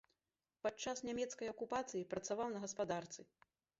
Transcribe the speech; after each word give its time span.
Падчас 0.67 1.03
нямецкай 1.09 1.51
акупацыі 1.53 2.07
працаваў 2.15 2.47
на 2.55 2.59
гаспадарцы. 2.65 3.21